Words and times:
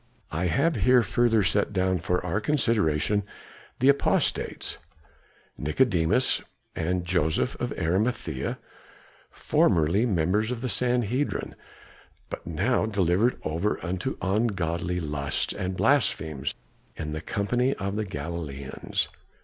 I 0.31 0.47
have 0.47 0.77
here 0.77 1.03
further 1.03 1.43
set 1.43 1.73
down 1.73 1.99
for 1.99 2.21
your 2.23 2.39
consideration 2.39 3.21
the 3.77 3.89
apostates, 3.89 4.79
Nicodemus 5.59 6.41
and 6.75 7.05
Joseph 7.05 7.53
of 7.59 7.69
Arimathæa, 7.75 8.57
formerly 9.29 10.07
members 10.07 10.49
of 10.49 10.61
the 10.61 10.69
Sanhedrim, 10.69 11.53
but 12.31 12.47
now 12.47 12.87
delivered 12.87 13.37
over 13.43 13.77
unto 13.85 14.17
ungodly 14.23 14.99
lusts 14.99 15.53
and 15.53 15.77
blasphemies 15.77 16.55
in 16.95 17.11
the 17.11 17.21
company 17.21 17.75
of 17.75 17.95
the 17.95 18.03
Galileans. 18.05 19.07